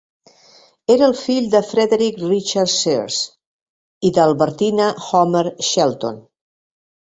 [0.93, 3.19] Era el fill de Frederic Richard Sears
[4.09, 6.21] i d'Albertina Homer Shelton.